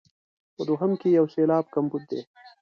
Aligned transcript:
په 0.55 0.61
دوهم 0.67 0.91
کې 1.01 1.07
یو 1.17 1.25
سېلاب 1.33 1.65
کمبود 1.73 2.03
دی. 2.11 2.21